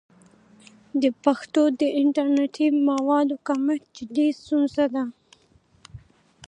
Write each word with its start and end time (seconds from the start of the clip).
د 1.01 1.03
پښتو 1.23 1.61
د 1.79 1.81
انټرنیټي 2.01 2.67
موادو 2.87 3.35
کمښت 3.47 3.83
جدي 3.95 4.27
ستونزه 4.39 4.85
ده. 4.93 5.03